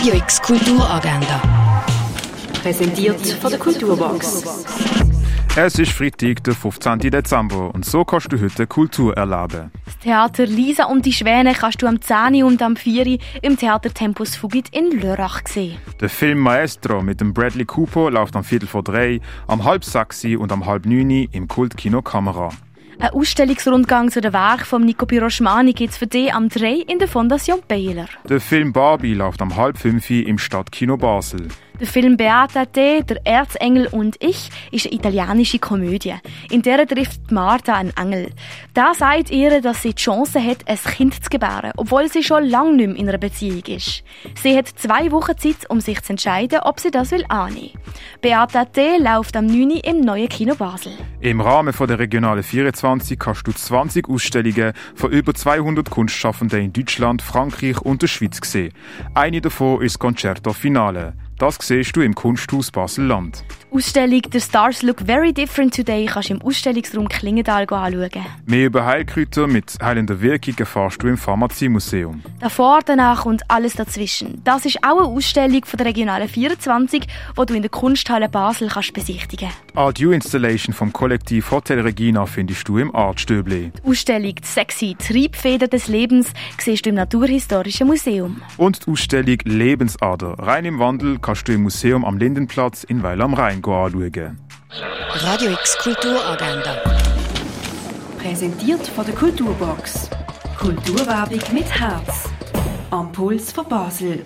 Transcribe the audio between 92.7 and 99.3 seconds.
in Weil am Rhein anschauen. Radio X Kulturagenda. Präsentiert von der